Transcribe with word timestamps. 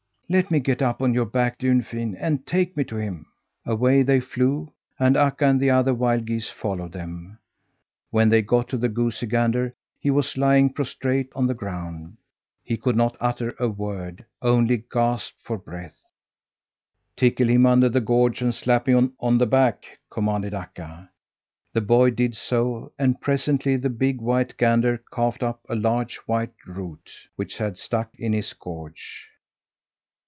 "Let 0.33 0.49
me 0.49 0.61
get 0.61 0.81
up 0.81 1.01
on 1.01 1.13
your 1.13 1.25
back, 1.25 1.57
Dunfin, 1.57 2.15
and 2.15 2.47
take 2.47 2.77
me 2.77 2.85
to 2.85 2.95
him!" 2.95 3.25
Away 3.65 4.01
they 4.01 4.21
flew, 4.21 4.71
and 4.97 5.17
Akka 5.17 5.43
and 5.45 5.59
the 5.59 5.71
other 5.71 5.93
wild 5.93 6.23
geese 6.23 6.49
followed 6.49 6.93
them. 6.93 7.37
When 8.11 8.29
they 8.29 8.41
got 8.41 8.69
to 8.69 8.77
the 8.77 8.87
goosey 8.87 9.25
gander, 9.27 9.75
he 9.99 10.09
was 10.09 10.37
lying 10.37 10.71
prostrate 10.71 11.33
on 11.35 11.47
the 11.47 11.53
ground. 11.53 12.15
He 12.63 12.77
could 12.77 12.95
not 12.95 13.17
utter 13.19 13.53
a 13.59 13.67
word 13.67 14.23
only 14.41 14.85
gasped 14.89 15.41
for 15.41 15.57
breath. 15.57 15.99
"Tickle 17.17 17.49
him 17.49 17.65
under 17.65 17.89
the 17.89 17.99
gorge 17.99 18.41
and 18.41 18.55
slap 18.55 18.87
him 18.87 19.13
on 19.19 19.37
the 19.37 19.45
back!" 19.45 19.83
commanded 20.09 20.53
Akka. 20.53 21.09
The 21.73 21.81
boy 21.81 22.09
did 22.11 22.37
so 22.37 22.93
and 22.97 23.19
presently 23.19 23.75
the 23.75 23.89
big, 23.89 24.21
white 24.21 24.55
gander 24.55 24.97
coughed 25.11 25.43
up 25.43 25.65
a 25.67 25.75
large, 25.75 26.15
white 26.19 26.53
root, 26.65 27.09
which 27.35 27.57
had 27.57 27.77
stuck 27.77 28.15
in 28.17 28.31
his 28.31 28.53
gorge. 28.53 29.27